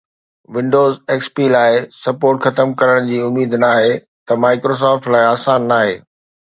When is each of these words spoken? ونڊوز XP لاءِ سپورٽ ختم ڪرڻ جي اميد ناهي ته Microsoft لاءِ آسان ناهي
ونڊوز 0.53 0.93
XP 1.23 1.35
لاءِ 1.53 1.73
سپورٽ 2.03 2.37
ختم 2.45 2.67
ڪرڻ 2.79 2.99
جي 3.11 3.17
اميد 3.29 3.51
ناهي 3.65 3.93
ته 4.27 4.33
Microsoft 4.49 5.03
لاءِ 5.17 5.25
آسان 5.37 5.61
ناهي 5.75 5.93